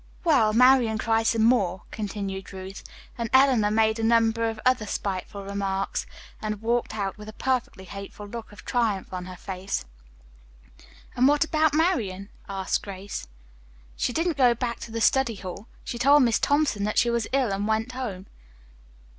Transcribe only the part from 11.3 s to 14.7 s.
about Marian?" asked Grace. "She didn't go